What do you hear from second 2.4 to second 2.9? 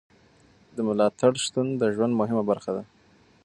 برخه ده.